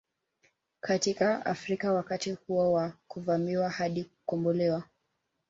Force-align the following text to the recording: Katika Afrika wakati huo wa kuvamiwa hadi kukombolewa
Katika 0.81 1.45
Afrika 1.45 1.93
wakati 1.93 2.31
huo 2.31 2.71
wa 2.71 2.93
kuvamiwa 3.07 3.69
hadi 3.69 4.03
kukombolewa 4.03 4.83